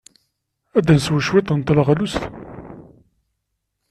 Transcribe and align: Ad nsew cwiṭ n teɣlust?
Ad 0.77 0.87
nsew 0.95 1.19
cwiṭ 1.25 1.49
n 1.53 1.59
teɣlust? 1.61 2.21